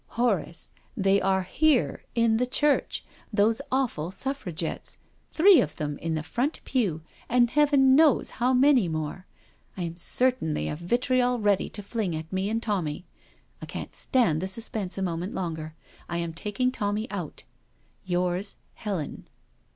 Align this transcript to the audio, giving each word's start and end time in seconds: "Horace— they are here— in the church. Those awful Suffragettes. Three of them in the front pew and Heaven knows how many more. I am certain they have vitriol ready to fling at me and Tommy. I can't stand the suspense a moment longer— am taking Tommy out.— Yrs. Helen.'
"Horace— 0.19 0.71
they 0.97 1.21
are 1.21 1.43
here— 1.43 2.03
in 2.15 2.37
the 2.37 2.47
church. 2.47 3.05
Those 3.31 3.61
awful 3.71 4.09
Suffragettes. 4.09 4.97
Three 5.31 5.61
of 5.61 5.75
them 5.75 5.99
in 5.99 6.15
the 6.15 6.23
front 6.23 6.59
pew 6.63 7.01
and 7.29 7.51
Heaven 7.51 7.95
knows 7.95 8.31
how 8.41 8.51
many 8.51 8.87
more. 8.87 9.27
I 9.77 9.83
am 9.83 9.97
certain 9.97 10.55
they 10.55 10.65
have 10.65 10.79
vitriol 10.79 11.37
ready 11.39 11.69
to 11.69 11.83
fling 11.83 12.15
at 12.15 12.33
me 12.33 12.49
and 12.49 12.63
Tommy. 12.63 13.05
I 13.61 13.67
can't 13.67 13.93
stand 13.93 14.41
the 14.41 14.47
suspense 14.47 14.97
a 14.97 15.03
moment 15.03 15.35
longer— 15.35 15.75
am 16.09 16.33
taking 16.33 16.71
Tommy 16.71 17.07
out.— 17.11 17.43
Yrs. 18.09 18.55
Helen.' 18.73 19.27